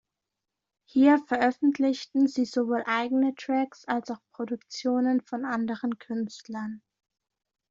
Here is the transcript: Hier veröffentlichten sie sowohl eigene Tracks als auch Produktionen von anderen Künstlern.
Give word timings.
Hier 0.87 1.19
veröffentlichten 1.27 2.25
sie 2.27 2.45
sowohl 2.45 2.81
eigene 2.87 3.35
Tracks 3.35 3.85
als 3.85 4.09
auch 4.09 4.17
Produktionen 4.31 5.21
von 5.21 5.45
anderen 5.45 5.99
Künstlern. 5.99 6.81